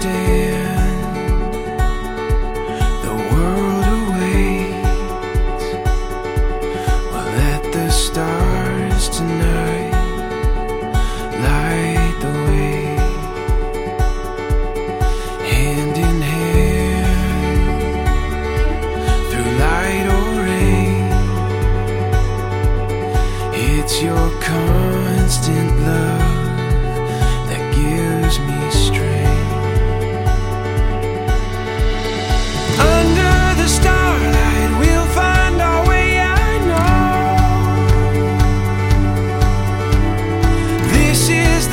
stay 0.00 0.49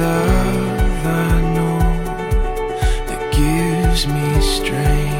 love 0.00 1.06
I 1.06 1.40
know 1.54 1.78
that 3.08 3.22
gives 3.32 4.06
me 4.06 4.40
strength. 4.40 5.19